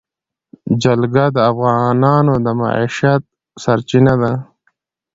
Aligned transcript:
جلګه 0.83 1.25
د 1.35 1.37
افغانانو 1.51 2.33
د 2.45 2.47
معیشت 2.59 3.21
سرچینه 3.63 4.13
ده. 4.21 4.33